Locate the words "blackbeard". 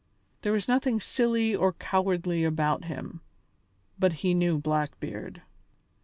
4.57-5.43